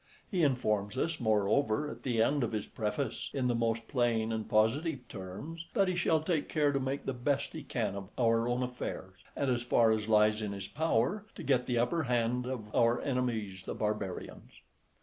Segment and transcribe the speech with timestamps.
[0.31, 4.49] He informs us, moreover, at the end of his preface, in the most plain and
[4.49, 8.47] positive terms, that he shall take care to make the best he can of our
[8.47, 12.47] own affairs, and, as far as lies in his power, to get the upper hand
[12.47, 14.61] of our enemies the barbarians.